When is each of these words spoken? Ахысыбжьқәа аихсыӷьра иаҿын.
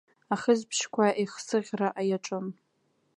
Ахысыбжьқәа 0.33 1.05
аихсыӷьра 1.11 1.89
иаҿын. 2.09 2.45